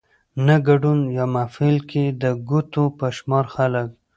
[0.45, 3.89] نه ګدون يا محفل کې د ګوتو په شمار خلک